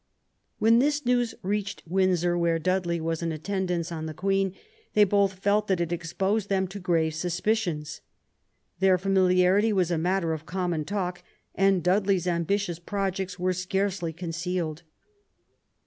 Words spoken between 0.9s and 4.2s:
news reached Windsor, where Dudley was in attendance on the